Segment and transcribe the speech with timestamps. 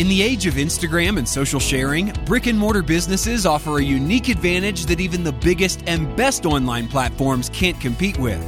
[0.00, 4.30] In the age of Instagram and social sharing, brick and mortar businesses offer a unique
[4.30, 8.42] advantage that even the biggest and best online platforms can't compete with.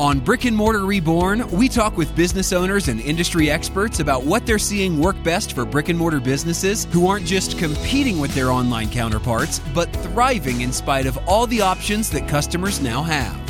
[0.00, 4.46] On Brick and Mortar Reborn, we talk with business owners and industry experts about what
[4.46, 8.50] they're seeing work best for brick and mortar businesses who aren't just competing with their
[8.50, 13.47] online counterparts, but thriving in spite of all the options that customers now have.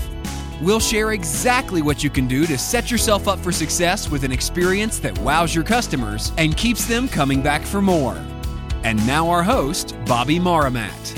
[0.61, 4.33] We'll share exactly what you can do to set yourself up for success with an
[4.33, 8.17] experience that wows your customers and keeps them coming back for more.
[8.83, 11.17] And now, our host, Bobby Maramat.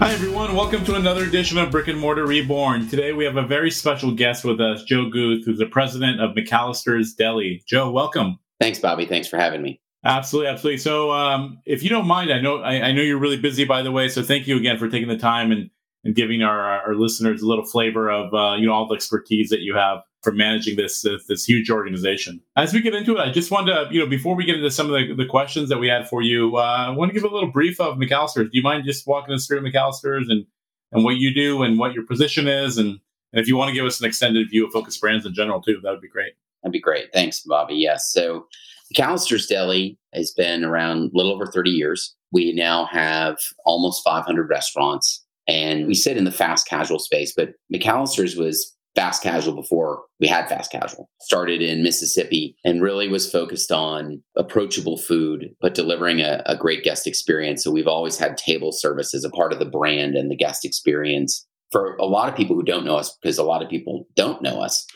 [0.00, 0.56] Hi, everyone.
[0.56, 2.88] Welcome to another edition of Brick and Mortar Reborn.
[2.88, 6.34] Today, we have a very special guest with us, Joe Guith, who's the president of
[6.34, 7.62] McAlister's Deli.
[7.66, 8.40] Joe, welcome.
[8.60, 9.06] Thanks, Bobby.
[9.06, 9.80] Thanks for having me.
[10.04, 10.78] Absolutely, absolutely.
[10.78, 13.82] So, um, if you don't mind, I know I, I, know you're really busy, by
[13.82, 14.08] the way.
[14.08, 15.70] So, thank you again for taking the time and,
[16.04, 19.48] and giving our, our listeners a little flavor of uh, you know all the expertise
[19.48, 22.40] that you have for managing this, this, this huge organization.
[22.56, 24.70] As we get into it, I just wanted to you know before we get into
[24.70, 27.24] some of the, the questions that we had for you, uh, I want to give
[27.24, 28.50] a little brief of McAlister's.
[28.50, 30.44] Do you mind just walking us through McAlister's and
[30.92, 33.00] and what you do and what your position is, and,
[33.32, 35.60] and if you want to give us an extended view of Focus Brands in general
[35.60, 36.34] too, that would be great.
[36.62, 37.12] That'd be great.
[37.12, 37.74] Thanks, Bobby.
[37.74, 38.10] Yes.
[38.12, 38.46] So
[38.92, 42.14] McAlister's Deli has been around a little over 30 years.
[42.32, 47.50] We now have almost 500 restaurants and we sit in the fast casual space, but
[47.72, 51.10] McAlister's was fast casual before we had fast casual.
[51.20, 56.84] Started in Mississippi and really was focused on approachable food, but delivering a, a great
[56.84, 57.64] guest experience.
[57.64, 60.64] So we've always had table service as a part of the brand and the guest
[60.64, 61.46] experience.
[61.72, 64.42] For a lot of people who don't know us, because a lot of people don't
[64.42, 64.86] know us,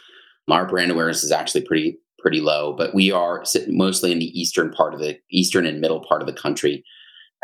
[0.49, 4.71] our brand awareness is actually pretty pretty low, but we are mostly in the eastern
[4.71, 6.85] part of the eastern and middle part of the country.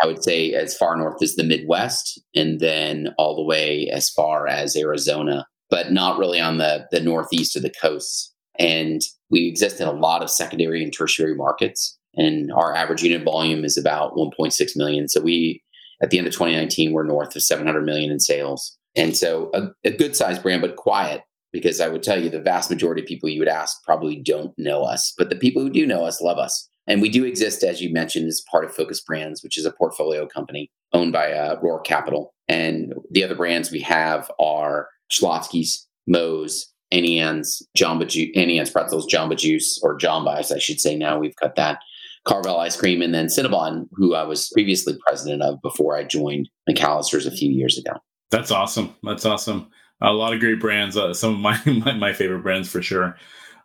[0.03, 4.11] I would say as far north as the Midwest, and then all the way as
[4.11, 8.33] far as Arizona, but not really on the the northeast of the coasts.
[8.59, 9.01] And
[9.31, 13.65] we exist in a lot of secondary and tertiary markets, and our average unit volume
[13.65, 15.09] is about 1.6 million.
[15.09, 15.63] So we,
[16.03, 19.69] at the end of 2019, we're north of 700 million in sales, and so a,
[19.85, 21.23] a good sized brand, but quiet
[21.55, 24.53] because I would tell you the vast majority of people you would ask probably don't
[24.59, 26.69] know us, but the people who do know us love us.
[26.89, 29.71] And we do exist, as you mentioned, as part of Focus Brands, which is a
[29.71, 32.35] portfolio company owned by uh, Roark Capital.
[32.49, 39.37] And the other brands we have are Schlotzsky's, Moe's, Auntie Anne's, Jamba Anne's Pretzels, Jamba
[39.37, 41.21] Juice, or Jamba, I should say now.
[41.21, 41.79] We've cut that.
[42.27, 46.49] Carvel Ice Cream, and then Cinnabon, who I was previously president of before I joined
[46.69, 47.93] McAlister's a few years ago.
[48.31, 48.95] That's awesome.
[49.03, 49.71] That's awesome
[50.01, 50.97] a lot of great brands.
[50.97, 53.17] Uh, some of my, my, my favorite brands for sure.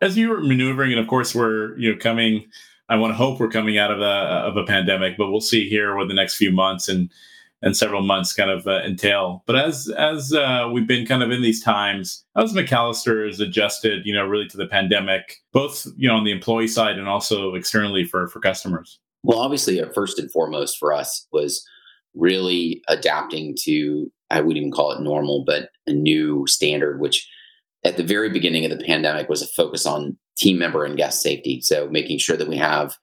[0.02, 2.46] As you were maneuvering, and of course we're you know coming.
[2.88, 5.70] I want to hope we're coming out of a of a pandemic, but we'll see
[5.70, 7.12] here what the next few months and
[7.62, 9.44] and several months kind of uh, entail.
[9.46, 14.06] But as as uh, we've been kind of in these times, as McAlister has adjusted,
[14.06, 17.56] you know, really to the pandemic, both you know on the employee side and also
[17.56, 19.00] externally for for customers.
[19.24, 21.66] Well, obviously, uh, first and foremost for us was
[22.16, 27.28] really adapting to I wouldn't even call it normal, but a new standard, which
[27.84, 31.22] at the very beginning of the pandemic was a focus on team member and guest
[31.22, 31.62] safety.
[31.62, 32.96] So making sure that we have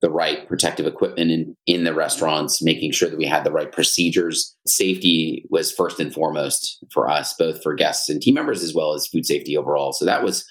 [0.00, 3.70] the right protective equipment in, in the restaurants, making sure that we had the right
[3.70, 4.54] procedures.
[4.66, 8.94] Safety was first and foremost for us, both for guests and team members, as well
[8.94, 9.92] as food safety overall.
[9.92, 10.44] So that was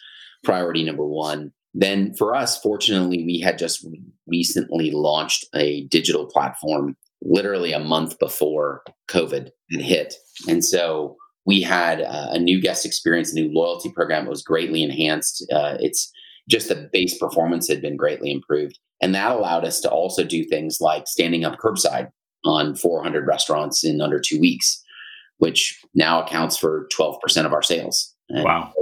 [0.43, 1.51] priority number one.
[1.73, 3.85] Then for us, fortunately, we had just
[4.25, 10.15] recently launched a digital platform literally a month before COVID had hit.
[10.47, 11.15] And so
[11.45, 15.45] we had uh, a new guest experience, a new loyalty program that was greatly enhanced.
[15.51, 16.11] Uh, it's
[16.49, 18.79] just the base performance had been greatly improved.
[19.01, 22.09] And that allowed us to also do things like standing up curbside
[22.43, 24.81] on 400 restaurants in under two weeks,
[25.37, 28.15] which now accounts for 12% of our sales.
[28.29, 28.73] And wow.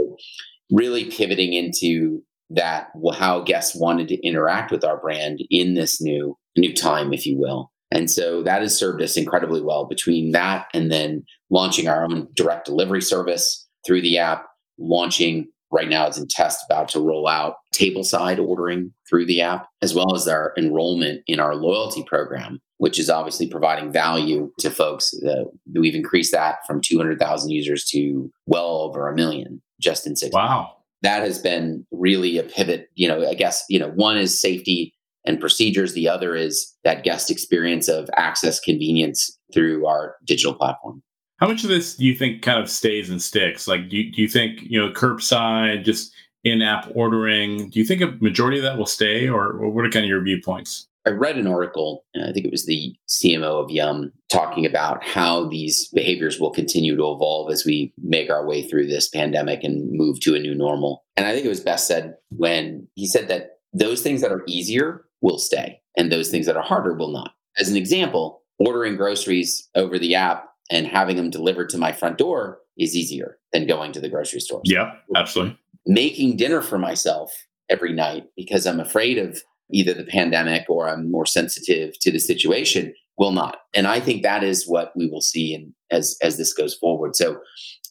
[0.71, 6.37] Really pivoting into that, how guests wanted to interact with our brand in this new
[6.57, 7.71] new time, if you will.
[7.91, 12.27] And so that has served us incredibly well between that and then launching our own
[12.35, 14.45] direct delivery service through the app,
[14.77, 19.41] launching right now it's in test about to roll out table side ordering through the
[19.41, 24.51] app, as well as our enrollment in our loyalty program, which is obviously providing value
[24.59, 25.13] to folks.
[25.27, 30.33] Uh, we've increased that from 200,000 users to well over a million just in six
[30.33, 30.47] wow.
[30.47, 30.73] Months.
[31.01, 32.89] That has been really a pivot.
[32.95, 34.93] You know, I guess, you know, one is safety
[35.25, 35.93] and procedures.
[35.93, 41.01] The other is that guest experience of access convenience through our digital platform.
[41.37, 43.67] How much of this do you think kind of stays and sticks?
[43.67, 46.13] Like, do you, do you think, you know, curbside, just
[46.43, 49.85] in app ordering, do you think a majority of that will stay or, or what
[49.85, 50.87] are kind of your viewpoints?
[51.05, 55.47] I read an article, I think it was the CMO of Yum, talking about how
[55.47, 59.89] these behaviors will continue to evolve as we make our way through this pandemic and
[59.91, 61.03] move to a new normal.
[61.15, 64.43] And I think it was best said when he said that those things that are
[64.45, 67.31] easier will stay and those things that are harder will not.
[67.57, 72.17] As an example, ordering groceries over the app and having them delivered to my front
[72.17, 74.61] door is easier than going to the grocery store.
[74.63, 75.57] Yeah, absolutely.
[75.85, 77.31] Making dinner for myself
[77.69, 82.19] every night because I'm afraid of either the pandemic or I'm more sensitive to the
[82.19, 83.57] situation will not.
[83.73, 87.15] And I think that is what we will see in, as as this goes forward.
[87.15, 87.39] So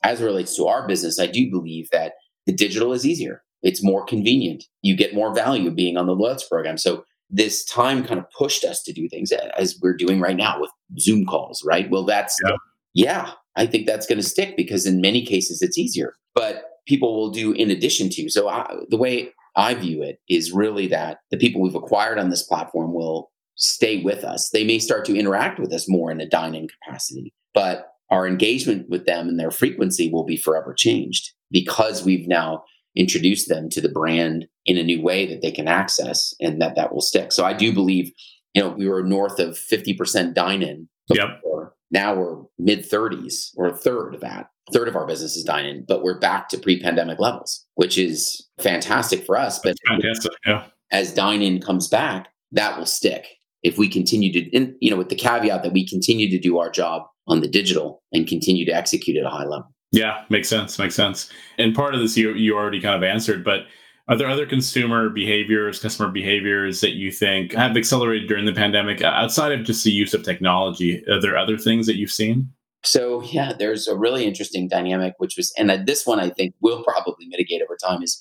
[0.02, 2.14] as it relates to our business, I do believe that
[2.46, 3.42] the digital is easier.
[3.62, 4.64] It's more convenient.
[4.82, 6.78] You get more value being on the loyalty program.
[6.78, 10.60] So this time kind of pushed us to do things as we're doing right now
[10.60, 11.90] with Zoom calls, right?
[11.90, 12.56] Well, that's yeah,
[12.94, 16.14] yeah I think that's going to stick because in many cases it's easier.
[16.34, 18.30] But people will do in addition to.
[18.30, 22.30] So I, the way I view it is really that the people we've acquired on
[22.30, 24.50] this platform will stay with us.
[24.50, 28.26] They may start to interact with us more in a dine in capacity, but our
[28.26, 32.62] engagement with them and their frequency will be forever changed because we've now
[32.96, 36.76] introduced them to the brand in a new way that they can access and that
[36.76, 37.32] that will stick.
[37.32, 38.12] So I do believe,
[38.54, 40.88] you know, we were north of 50% dine in.
[41.08, 41.42] Yep.
[41.90, 45.84] Now we're mid 30s or a third of that third of our business is dine-in,
[45.86, 49.58] but we're back to pre-pandemic levels, which is fantastic for us.
[49.58, 50.66] But fantastic, yeah.
[50.90, 53.26] As dine-in comes back, that will stick
[53.62, 56.58] if we continue to, in, you know, with the caveat that we continue to do
[56.58, 59.68] our job on the digital and continue to execute at a high level.
[59.90, 60.78] Yeah, makes sense.
[60.78, 61.30] Makes sense.
[61.58, 63.60] And part of this you you already kind of answered, but
[64.08, 69.02] are there other consumer behaviors, customer behaviors that you think have accelerated during the pandemic
[69.02, 71.04] uh, outside of just the use of technology?
[71.08, 72.50] Are there other things that you've seen?
[72.84, 76.82] So yeah, there's a really interesting dynamic, which was, and this one I think will
[76.84, 78.02] probably mitigate over time.
[78.02, 78.20] Is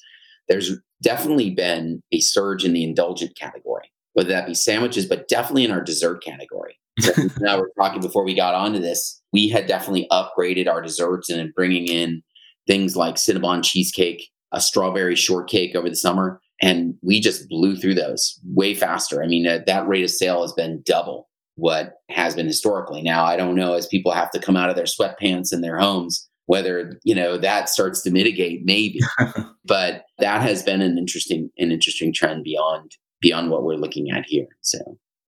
[0.49, 5.63] there's definitely been a surge in the indulgent category, whether that be sandwiches, but definitely
[5.63, 6.77] in our dessert category.
[6.99, 11.29] So now we're talking before we got onto this, we had definitely upgraded our desserts
[11.29, 12.23] and bringing in
[12.65, 17.95] things like Cinnabon cheesecake, a strawberry shortcake over the summer, and we just blew through
[17.95, 19.23] those way faster.
[19.23, 23.01] I mean, uh, that rate of sale has been double what has been historically.
[23.01, 25.79] Now, I don't know as people have to come out of their sweatpants in their
[25.79, 28.99] homes whether you know that starts to mitigate maybe
[29.65, 34.25] but that has been an interesting an interesting trend beyond beyond what we're looking at
[34.25, 34.79] here so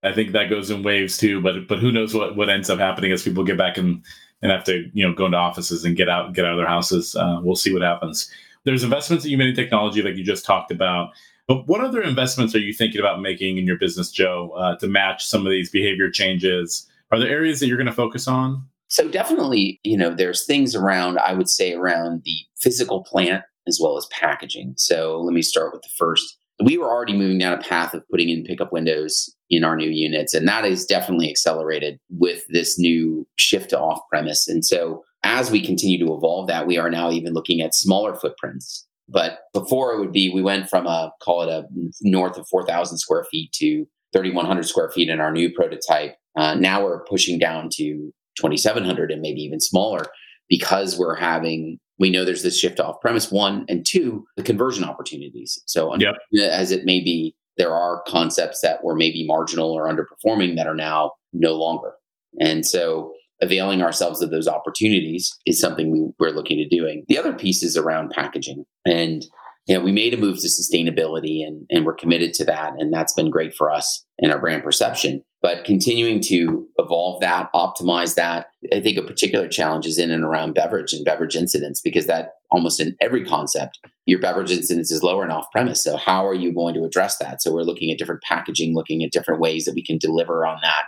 [0.04, 2.80] i think that goes in waves too but but who knows what what ends up
[2.80, 4.04] happening as people get back and
[4.42, 6.68] and have to you know go into offices and get out get out of their
[6.68, 8.32] houses uh, we'll see what happens
[8.70, 11.10] there's investments that you made in technology like you just talked about
[11.50, 14.88] but what other investments are you thinking about making in your business, Joe, uh, to
[14.88, 16.88] match some of these behavior changes?
[17.12, 18.64] Are there areas that you're going to focus on?
[18.88, 23.80] So definitely, you know, there's things around, I would say, around the physical plant as
[23.82, 24.76] well as packaging.
[24.78, 26.38] So let me start with the first.
[26.64, 29.90] We were already moving down a path of putting in pickup windows in our new
[29.90, 34.48] units, and that is definitely accelerated with this new shift to off premise.
[34.48, 38.16] And so as we continue to evolve that, we are now even looking at smaller
[38.16, 41.66] footprints but before it would be, we went from a call it a
[42.02, 46.16] north of 4,000 square feet to 3,100 square feet in our new prototype.
[46.36, 50.06] Uh, now we're pushing down to 2,700 and maybe even smaller
[50.48, 54.84] because we're having, we know there's this shift off premise, one, and two, the conversion
[54.84, 55.62] opportunities.
[55.66, 56.16] So, yep.
[56.42, 60.76] as it may be, there are concepts that were maybe marginal or underperforming that are
[60.76, 61.94] now no longer.
[62.40, 67.06] And so availing ourselves of those opportunities is something we, we're looking at doing.
[67.08, 68.66] The other piece is around packaging.
[68.86, 69.26] And
[69.70, 72.74] you know, we made a move to sustainability and, and we're committed to that.
[72.80, 75.24] And that's been great for us and our brand perception.
[75.44, 80.24] But continuing to evolve that, optimize that, I think a particular challenge is in and
[80.24, 85.04] around beverage and beverage incidents because that almost in every concept, your beverage incidence is
[85.04, 85.84] lower and off premise.
[85.84, 87.42] So, how are you going to address that?
[87.42, 90.58] So, we're looking at different packaging, looking at different ways that we can deliver on
[90.62, 90.86] that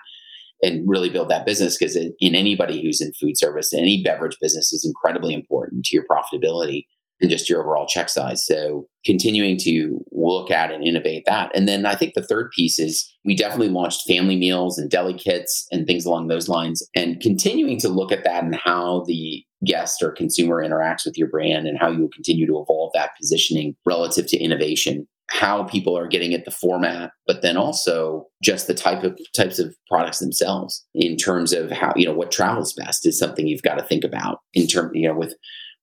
[0.63, 4.71] and really build that business because in anybody who's in food service, any beverage business
[4.71, 6.85] is incredibly important to your profitability
[7.21, 8.45] and just your overall check size.
[8.45, 11.51] So continuing to look at and innovate that.
[11.55, 15.13] And then I think the third piece is we definitely launched family meals and deli
[15.13, 19.43] kits and things along those lines and continuing to look at that and how the
[19.65, 23.11] guest or consumer interacts with your brand and how you will continue to evolve that
[23.19, 28.67] positioning relative to innovation how people are getting at the format, but then also just
[28.67, 32.73] the type of types of products themselves in terms of how, you know, what travels
[32.73, 35.33] best is something you've got to think about in terms, you know, with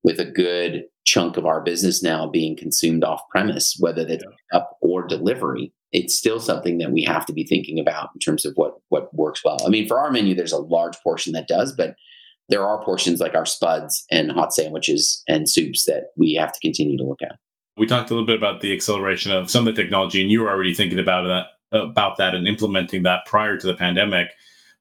[0.05, 4.59] with a good chunk of our business now being consumed off premise, whether that's yeah.
[4.59, 8.45] up or delivery, it's still something that we have to be thinking about in terms
[8.45, 9.59] of what what works well.
[9.65, 11.95] I mean, for our menu, there's a large portion that does, but
[12.51, 16.61] there are portions like our spuds and hot sandwiches and soups that we have to
[16.61, 17.37] continue to look at.
[17.79, 20.43] We talked a little bit about the acceleration of some of the technology, and you
[20.43, 24.29] were already thinking about that about that and implementing that prior to the pandemic.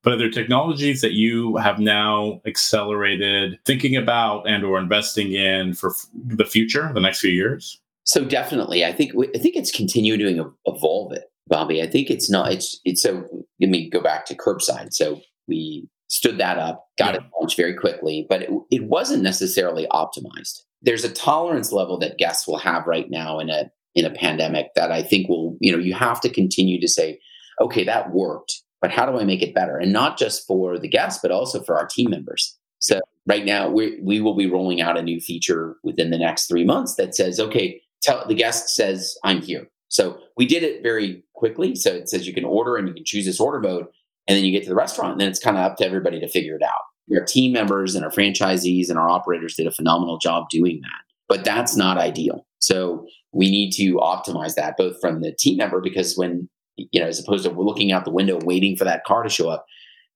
[0.03, 5.73] But are there technologies that you have now accelerated thinking about and or investing in
[5.73, 7.79] for f- the future, the next few years?
[8.03, 11.81] So definitely, I think I think it's continuing to evolve it, Bobby.
[11.81, 12.51] I think it's not.
[12.51, 13.27] It's it's so.
[13.59, 14.93] Let me go back to curbside.
[14.93, 17.21] So we stood that up, got yeah.
[17.21, 20.61] it launched very quickly, but it, it wasn't necessarily optimized.
[20.81, 24.67] There's a tolerance level that guests will have right now in a in a pandemic
[24.75, 27.19] that I think will, you know, you have to continue to say,
[27.59, 29.77] okay, that worked, but how do I make it better?
[29.77, 32.55] And not just for the guests, but also for our team members.
[32.79, 36.47] So right now we we will be rolling out a new feature within the next
[36.47, 39.67] three months that says, okay, tell the guest says, I'm here.
[39.89, 41.75] So we did it very quickly.
[41.75, 43.87] So it says you can order and you can choose this order mode.
[44.27, 46.19] And then you get to the restaurant, and then it's kind of up to everybody
[46.19, 46.81] to figure it out.
[47.13, 51.01] Our team members and our franchisees and our operators did a phenomenal job doing that.
[51.29, 52.45] But that's not ideal.
[52.59, 57.07] So we need to optimize that both from the team member because when you know
[57.07, 59.65] as opposed to looking out the window waiting for that car to show up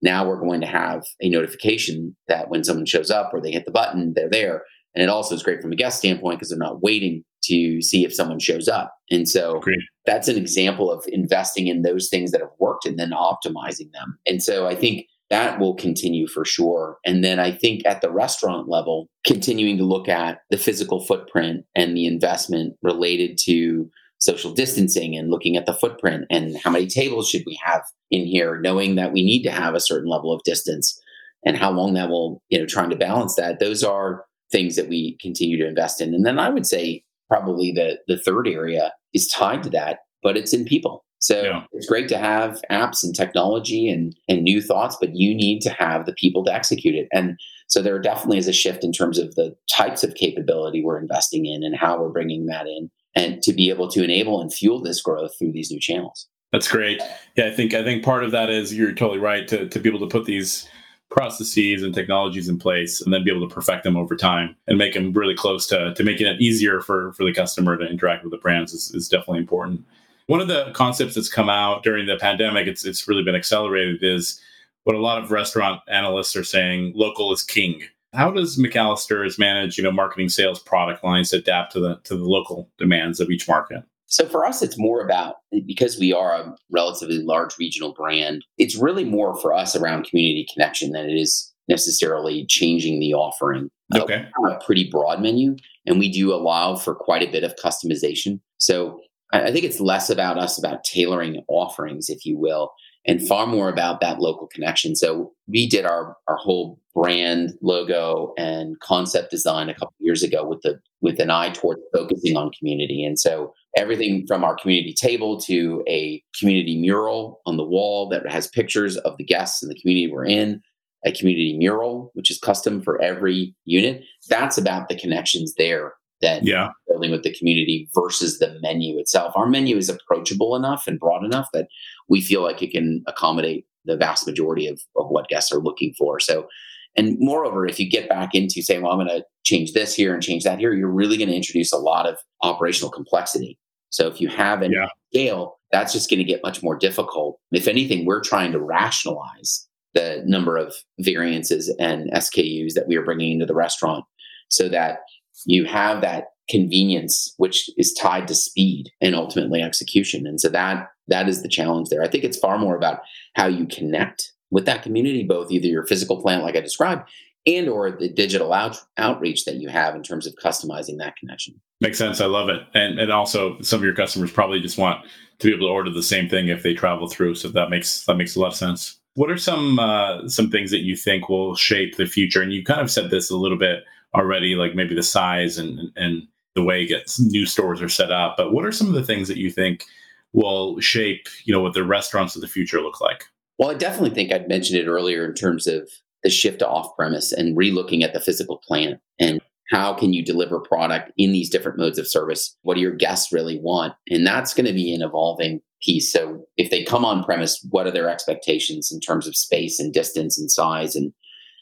[0.01, 3.65] now we're going to have a notification that when someone shows up or they hit
[3.65, 4.63] the button they're there
[4.95, 8.05] and it also is great from a guest standpoint because they're not waiting to see
[8.05, 9.79] if someone shows up and so Agreed.
[10.05, 14.17] that's an example of investing in those things that have worked and then optimizing them
[14.27, 16.97] and so i think that will continue for sure.
[17.05, 21.65] And then I think at the restaurant level, continuing to look at the physical footprint
[21.73, 26.85] and the investment related to social distancing and looking at the footprint and how many
[26.85, 30.33] tables should we have in here, knowing that we need to have a certain level
[30.33, 30.99] of distance
[31.45, 33.59] and how long that will, you know, trying to balance that.
[33.59, 36.13] Those are things that we continue to invest in.
[36.13, 40.35] And then I would say probably the the third area is tied to that, but
[40.35, 41.05] it's in people.
[41.21, 41.63] So yeah.
[41.71, 45.69] it's great to have apps and technology and, and new thoughts, but you need to
[45.69, 47.07] have the people to execute it.
[47.13, 50.99] And so there definitely is a shift in terms of the types of capability we're
[50.99, 54.51] investing in and how we're bringing that in and to be able to enable and
[54.51, 56.27] fuel this growth through these new channels.
[56.51, 57.01] That's great.
[57.37, 59.87] Yeah, I think I think part of that is you're totally right to, to be
[59.87, 60.67] able to put these
[61.11, 64.77] processes and technologies in place and then be able to perfect them over time and
[64.77, 68.23] make them really close to, to making it easier for, for the customer to interact
[68.23, 69.85] with the brands is, is definitely important.
[70.27, 74.03] One of the concepts that's come out during the pandemic, it's it's really been accelerated,
[74.03, 74.39] is
[74.83, 77.83] what a lot of restaurant analysts are saying: local is king.
[78.13, 82.25] How does McAlister's manage, you know, marketing, sales, product lines adapt to the to the
[82.25, 83.83] local demands of each market?
[84.07, 85.35] So for us, it's more about
[85.65, 88.43] because we are a relatively large regional brand.
[88.57, 93.69] It's really more for us around community connection than it is necessarily changing the offering.
[93.95, 97.55] Okay, uh, a pretty broad menu, and we do allow for quite a bit of
[97.55, 98.41] customization.
[98.57, 98.99] So
[99.33, 102.73] I think it's less about us about tailoring offerings, if you will,
[103.05, 104.95] and far more about that local connection.
[104.95, 110.45] So we did our our whole brand logo and concept design a couple years ago
[110.45, 113.03] with the with an eye toward focusing on community.
[113.03, 118.29] And so everything from our community table to a community mural on the wall that
[118.29, 120.61] has pictures of the guests and the community we're in,
[121.05, 124.03] a community mural which is custom for every unit.
[124.27, 126.69] That's about the connections there that yeah.
[126.87, 129.33] building with the community versus the menu itself.
[129.35, 131.67] Our menu is approachable enough and broad enough that
[132.07, 135.93] we feel like it can accommodate the vast majority of, of what guests are looking
[135.97, 136.19] for.
[136.19, 136.47] So,
[136.95, 140.13] and moreover, if you get back into saying, well, I'm going to change this here
[140.13, 143.57] and change that here, you're really going to introduce a lot of operational complexity.
[143.89, 144.87] So if you have an yeah.
[145.11, 147.39] scale, that's just going to get much more difficult.
[147.51, 153.03] If anything, we're trying to rationalize the number of variances and SKUs that we are
[153.03, 154.05] bringing into the restaurant
[154.49, 154.99] so that
[155.45, 160.27] you have that convenience which is tied to speed and ultimately execution.
[160.27, 162.03] And so that that is the challenge there.
[162.03, 163.01] I think it's far more about
[163.35, 167.09] how you connect with that community both either your physical plant like i described
[167.47, 171.59] and or the digital out, outreach that you have in terms of customizing that connection.
[171.79, 172.21] Makes sense.
[172.21, 172.61] I love it.
[172.73, 175.03] And and also some of your customers probably just want
[175.39, 177.35] to be able to order the same thing if they travel through.
[177.35, 178.99] So that makes that makes a lot of sense.
[179.15, 182.41] What are some uh, some things that you think will shape the future?
[182.41, 183.83] And you kind of said this a little bit
[184.15, 186.23] already, like maybe the size and and
[186.55, 188.35] the way gets new stores are set up.
[188.37, 189.85] But what are some of the things that you think
[190.33, 193.25] will shape, you know, what the restaurants of the future look like?
[193.57, 195.89] Well, I definitely think I'd mentioned it earlier in terms of
[196.23, 199.41] the shift to off premise and relooking at the physical plant and
[199.71, 202.55] how can you deliver product in these different modes of service?
[202.63, 203.93] What do your guests really want?
[204.09, 206.11] And that's going to be an evolving piece.
[206.11, 209.93] So if they come on premise, what are their expectations in terms of space and
[209.93, 211.13] distance and size and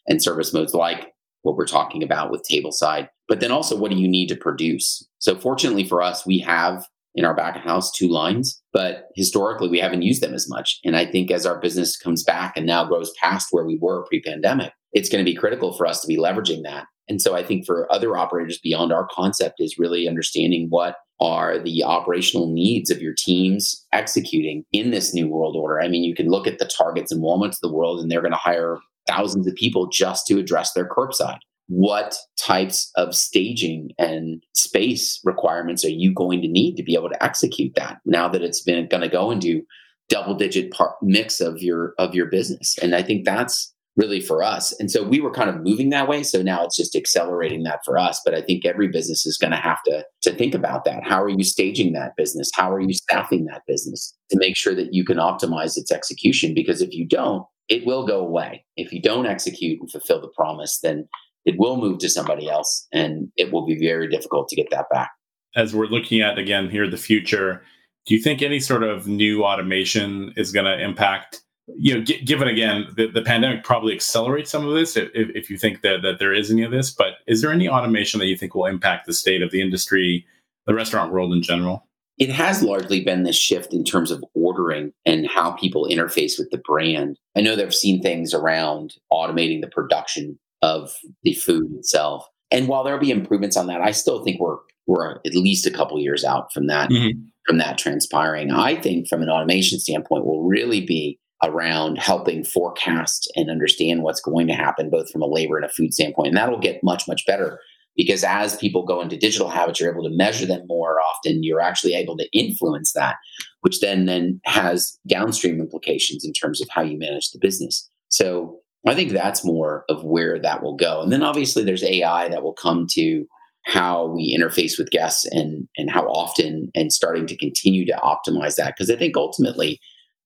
[0.07, 3.97] and service modes like what we're talking about with tableside, but then also what do
[3.97, 5.07] you need to produce?
[5.19, 9.67] So fortunately for us, we have in our back of house two lines, but historically
[9.67, 10.79] we haven't used them as much.
[10.85, 14.05] And I think as our business comes back and now grows past where we were
[14.05, 16.85] pre pandemic, it's going to be critical for us to be leveraging that.
[17.09, 21.59] And so I think for other operators beyond our concept is really understanding what are
[21.59, 25.81] the operational needs of your teams executing in this new world order.
[25.81, 28.21] I mean, you can look at the targets and Walmarts of the world, and they're
[28.21, 28.77] going to hire
[29.09, 31.39] thousands of people just to address their curbside.
[31.67, 37.09] What types of staging and space requirements are you going to need to be able
[37.09, 39.61] to execute that now that it's been going to go into
[40.09, 44.41] double digit part mix of your of your business and i think that's really for
[44.41, 44.73] us.
[44.79, 46.23] And so we were kind of moving that way.
[46.23, 48.21] So now it's just accelerating that for us.
[48.23, 51.03] But I think every business is going to have to to think about that.
[51.03, 52.49] How are you staging that business?
[52.53, 56.53] How are you staffing that business to make sure that you can optimize its execution?
[56.53, 58.65] Because if you don't, it will go away.
[58.75, 61.07] If you don't execute and fulfill the promise, then
[61.45, 64.89] it will move to somebody else and it will be very difficult to get that
[64.91, 65.11] back.
[65.55, 67.63] As we're looking at again here the future,
[68.05, 71.41] do you think any sort of new automation is going to impact
[71.77, 75.49] you know, g- given again the, the pandemic probably accelerates some of this if, if
[75.49, 78.25] you think that, that there is any of this, but is there any automation that
[78.25, 80.25] you think will impact the state of the industry,
[80.65, 81.87] the restaurant world in general?
[82.19, 86.49] It has largely been this shift in terms of ordering and how people interface with
[86.51, 87.17] the brand.
[87.35, 90.91] I know they've seen things around automating the production of
[91.23, 92.27] the food itself.
[92.51, 95.71] And while there'll be improvements on that, I still think we're we're at least a
[95.71, 97.19] couple years out from that mm-hmm.
[97.47, 98.51] from that transpiring.
[98.51, 104.19] I think from an automation standpoint will really be around helping forecast and understand what's
[104.19, 106.29] going to happen, both from a labor and a food standpoint.
[106.29, 107.59] And that'll get much, much better
[107.99, 111.43] because as people go into digital habits, you're able to measure them more often.
[111.43, 113.17] You're actually able to influence that,
[113.59, 117.89] which then then has downstream implications in terms of how you manage the business.
[118.07, 121.01] So I think that's more of where that will go.
[121.01, 123.25] And then obviously there's AI that will come to
[123.63, 128.55] how we interface with guests and and how often and starting to continue to optimize
[128.55, 128.75] that.
[128.77, 129.77] Because I think ultimately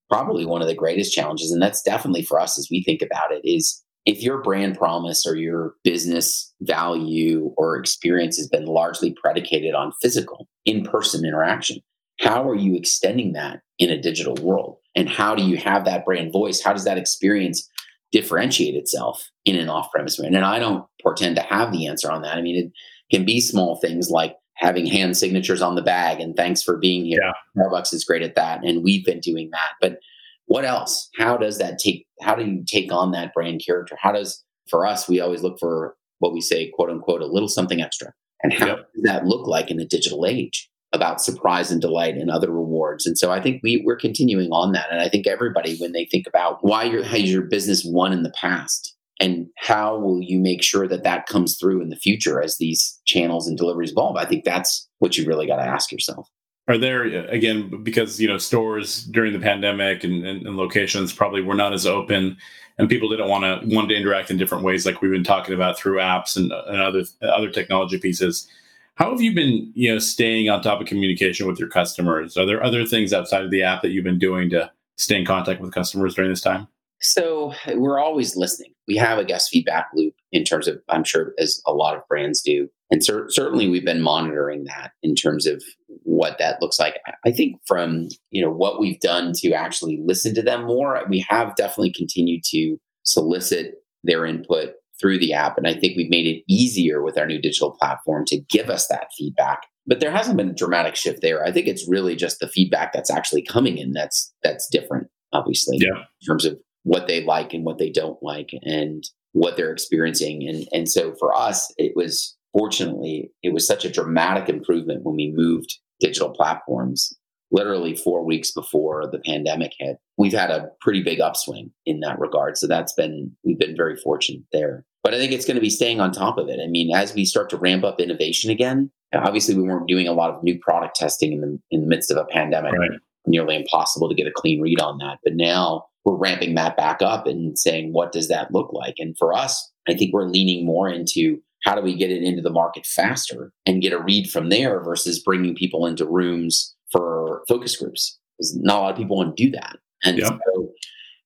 [0.08, 3.32] probably one of the greatest challenges and that's definitely for us as we think about
[3.32, 9.14] it is if your brand promise or your business value or experience has been largely
[9.22, 11.78] predicated on physical in-person interaction
[12.20, 16.04] how are you extending that in a digital world and how do you have that
[16.04, 17.68] brand voice how does that experience
[18.12, 22.22] differentiate itself in an off-premise brand and i don't pretend to have the answer on
[22.22, 22.72] that i mean it
[23.14, 27.04] can be small things like having hand signatures on the bag and thanks for being
[27.04, 27.20] here.
[27.22, 27.62] Yeah.
[27.62, 28.64] Starbucks is great at that.
[28.64, 29.72] And we've been doing that.
[29.80, 29.98] But
[30.46, 31.08] what else?
[31.16, 33.96] How does that take, how do you take on that brand character?
[34.00, 37.48] How does, for us, we always look for what we say, quote unquote, a little
[37.48, 38.12] something extra.
[38.42, 38.88] And how yep.
[38.94, 43.06] does that look like in the digital age about surprise and delight and other rewards?
[43.06, 44.86] And so I think we, we're continuing on that.
[44.90, 48.22] And I think everybody, when they think about why your, has your business won in
[48.22, 52.42] the past, and how will you make sure that that comes through in the future
[52.42, 55.92] as these channels and deliveries evolve i think that's what you really got to ask
[55.92, 56.28] yourself
[56.68, 61.42] are there again because you know stores during the pandemic and, and, and, locations probably
[61.42, 62.36] were not as open
[62.78, 65.54] and people didn't want to want to interact in different ways like we've been talking
[65.54, 68.48] about through apps and, and other other technology pieces.
[68.96, 72.36] How have you been you know staying on top of communication with your customers?
[72.36, 75.26] Are there other things outside of the app that you've been doing to stay in
[75.26, 76.68] contact with customers during this time
[77.00, 78.72] so uh, we're always listening.
[78.88, 82.06] We have a guest feedback loop in terms of, I'm sure, as a lot of
[82.08, 82.68] brands do.
[82.90, 85.62] And cer- certainly we've been monitoring that in terms of
[86.02, 86.98] what that looks like.
[87.26, 91.24] I think from, you know, what we've done to actually listen to them more, we
[91.28, 95.58] have definitely continued to solicit their input through the app.
[95.58, 98.86] And I think we've made it easier with our new digital platform to give us
[98.88, 99.62] that feedback.
[99.86, 101.44] But there hasn't been a dramatic shift there.
[101.44, 105.78] I think it's really just the feedback that's actually coming in that's that's different, obviously,
[105.78, 105.98] yeah.
[105.98, 110.46] in terms of what they like and what they don't like and what they're experiencing.
[110.48, 115.16] And, and so for us, it was fortunately, it was such a dramatic improvement when
[115.16, 117.12] we moved digital platforms
[117.50, 119.96] literally four weeks before the pandemic hit.
[120.16, 122.56] We've had a pretty big upswing in that regard.
[122.58, 124.84] So that's been, we've been very fortunate there.
[125.02, 126.58] But I think it's going to be staying on top of it.
[126.62, 130.12] I mean, as we start to ramp up innovation again, obviously we weren't doing a
[130.12, 132.72] lot of new product testing in the, in the midst of a pandemic.
[132.72, 132.90] Right.
[133.26, 135.18] Nearly impossible to get a clean read on that.
[135.22, 138.94] But now we're ramping that back up and saying, what does that look like?
[138.98, 142.42] And for us, I think we're leaning more into how do we get it into
[142.42, 147.42] the market faster and get a read from there versus bringing people into rooms for
[147.48, 148.18] focus groups.
[148.38, 149.76] Because not a lot of people want to do that.
[150.02, 150.72] And so,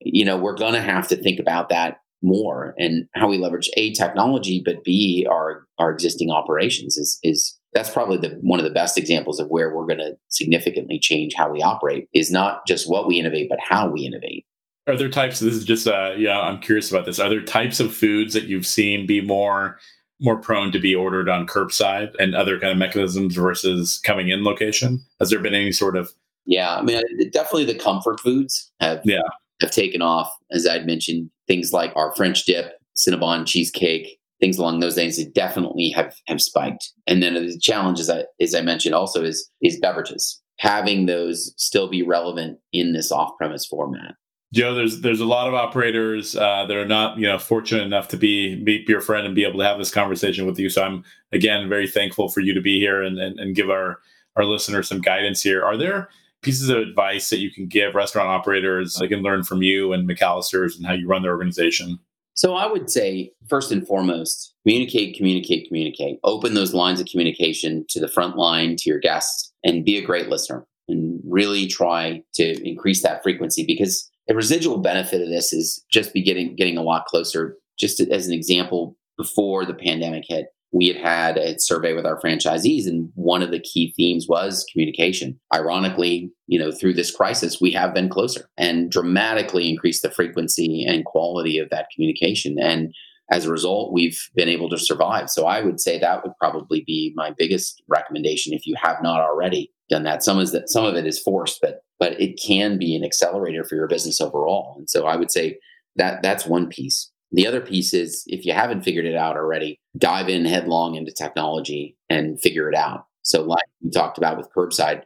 [0.00, 3.70] you know, we're going to have to think about that more and how we leverage
[3.76, 8.64] a technology, but b our our existing operations is is that's probably the one of
[8.64, 12.66] the best examples of where we're going to significantly change how we operate is not
[12.66, 14.44] just what we innovate, but how we innovate.
[14.88, 15.40] Are there types?
[15.40, 16.40] This is just uh, yeah.
[16.40, 17.18] I'm curious about this.
[17.18, 19.78] Are there types of foods that you've seen be more
[20.20, 24.44] more prone to be ordered on curbside and other kind of mechanisms versus coming in
[24.44, 25.00] location?
[25.20, 26.10] Has there been any sort of?
[26.46, 29.20] Yeah, I mean, definitely the comfort foods have yeah
[29.60, 30.32] have taken off.
[30.50, 35.34] As I'd mentioned, things like our French dip, Cinnabon cheesecake, things along those lines that
[35.34, 36.92] definitely have have spiked.
[37.06, 41.52] And then the challenge, as I, as I mentioned, also is is beverages having those
[41.56, 44.14] still be relevant in this off premise format.
[44.52, 48.08] Joe, there's there's a lot of operators uh, that are not you know fortunate enough
[48.08, 50.70] to be be your friend and be able to have this conversation with you.
[50.70, 54.00] So I'm again very thankful for you to be here and and, and give our
[54.36, 55.62] our listeners some guidance here.
[55.62, 56.08] Are there
[56.40, 60.08] pieces of advice that you can give restaurant operators they can learn from you and
[60.08, 61.98] McAlister's and how you run their organization?
[62.34, 66.20] So I would say first and foremost, communicate, communicate, communicate.
[66.22, 70.06] Open those lines of communication to the front line, to your guests, and be a
[70.06, 70.64] great listener.
[70.88, 76.12] And really try to increase that frequency because the residual benefit of this is just
[76.12, 77.56] be getting getting a lot closer.
[77.78, 82.20] Just as an example, before the pandemic hit, we had had a survey with our
[82.20, 87.60] franchisees and one of the key themes was communication ironically you know through this crisis
[87.60, 92.94] we have been closer and dramatically increased the frequency and quality of that communication and
[93.30, 96.82] as a result we've been able to survive so i would say that would probably
[96.86, 100.84] be my biggest recommendation if you have not already done that some is that some
[100.84, 104.74] of it is forced but but it can be an accelerator for your business overall.
[104.78, 105.58] And so I would say
[105.96, 107.10] that that's one piece.
[107.32, 111.12] The other piece is if you haven't figured it out already, dive in headlong into
[111.12, 113.04] technology and figure it out.
[113.22, 115.02] So, like we talked about with curbside,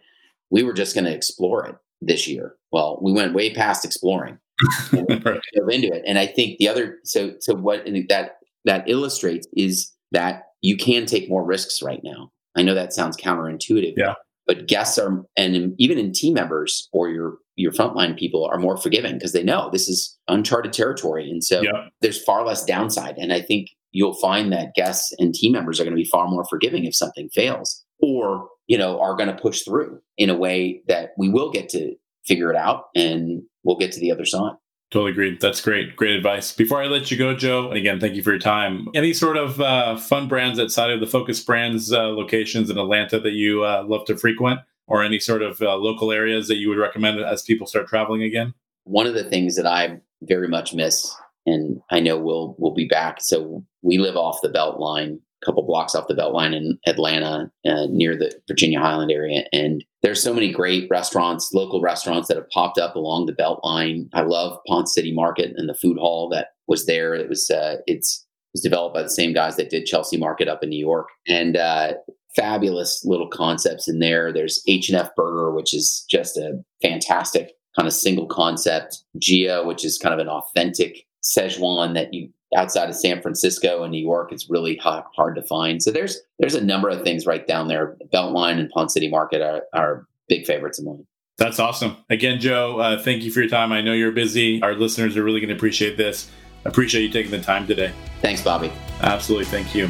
[0.50, 1.74] we were just going to explore it
[2.06, 2.54] this year.
[2.70, 4.38] Well, we went way past exploring
[4.92, 6.02] and dove into it.
[6.06, 11.06] And I think the other so so what that that illustrates is that you can
[11.06, 12.30] take more risks right now.
[12.54, 13.94] I know that sounds counterintuitive.
[13.96, 14.14] Yeah
[14.46, 18.76] but guests are and even in team members or your your frontline people are more
[18.76, 21.88] forgiving because they know this is uncharted territory and so yeah.
[22.00, 25.84] there's far less downside and i think you'll find that guests and team members are
[25.84, 29.40] going to be far more forgiving if something fails or you know are going to
[29.40, 33.76] push through in a way that we will get to figure it out and we'll
[33.76, 34.52] get to the other side
[34.92, 35.40] Totally agreed.
[35.40, 35.96] That's great.
[35.96, 36.52] Great advice.
[36.52, 38.88] Before I let you go, Joe, and again, thank you for your time.
[38.94, 43.18] Any sort of uh, fun brands outside of the Focus Brands uh, locations in Atlanta
[43.18, 46.68] that you uh, love to frequent, or any sort of uh, local areas that you
[46.68, 48.52] would recommend as people start traveling again?
[48.84, 51.10] One of the things that I very much miss,
[51.46, 53.22] and I know we'll we'll be back.
[53.22, 58.16] So we live off the Beltline couple blocks off the Beltline in Atlanta, uh, near
[58.16, 59.44] the Virginia Highland area.
[59.52, 64.08] And there's so many great restaurants, local restaurants that have popped up along the Beltline.
[64.12, 67.14] I love Ponce City Market and the food hall that was there.
[67.14, 70.48] It was uh, it's it was developed by the same guys that did Chelsea Market
[70.48, 71.94] up in New York, and uh,
[72.34, 74.32] fabulous little concepts in there.
[74.32, 79.04] There's H and F Burger, which is just a fantastic kind of single concept.
[79.18, 83.92] Gia, which is kind of an authentic Szechuan that you outside of San Francisco and
[83.92, 85.82] New York, it's really hard, hard to find.
[85.82, 87.96] So there's there's a number of things right down there.
[88.12, 91.06] Beltline and Ponce City Market are, are big favorites of mine.
[91.38, 91.96] That's awesome.
[92.10, 93.72] Again, Joe, uh, thank you for your time.
[93.72, 94.60] I know you're busy.
[94.62, 96.30] Our listeners are really going to appreciate this.
[96.64, 97.92] Appreciate you taking the time today.
[98.20, 98.70] Thanks, Bobby.
[99.00, 99.46] Absolutely.
[99.46, 99.88] Thank you.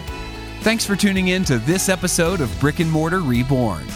[0.60, 3.86] Thanks for tuning in to this episode of Brick and Mortar Reborn.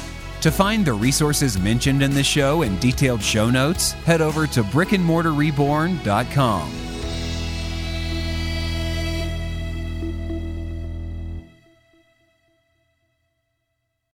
[0.43, 4.63] To find the resources mentioned in the show and detailed show notes, head over to
[4.63, 6.96] brickandmortarreborn.com.